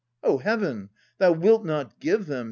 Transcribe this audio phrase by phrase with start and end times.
[0.23, 0.89] O Heaven!
[1.19, 2.39] thou wilt not give them